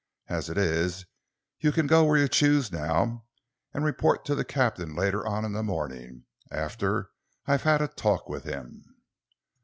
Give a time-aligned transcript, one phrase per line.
[0.29, 1.05] As it is,
[1.59, 3.27] you can go where you choose now
[3.71, 7.11] and report to the captain later on in the morning, after
[7.45, 8.83] I have had a talk with him."